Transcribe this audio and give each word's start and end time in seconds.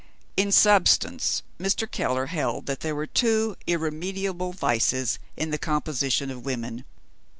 In 0.35 0.51
substance, 0.51 1.43
Mr. 1.59 1.85
Keller 1.87 2.25
held 2.25 2.65
that 2.65 2.79
there 2.79 2.95
were 2.95 3.05
two 3.05 3.55
irremediable 3.67 4.51
vices 4.51 5.19
in 5.37 5.51
the 5.51 5.59
composition 5.59 6.31
of 6.31 6.43
women. 6.43 6.85